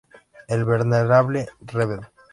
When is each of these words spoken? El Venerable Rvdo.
El 0.47 0.65
Venerable 0.65 1.47
Rvdo. 1.63 2.07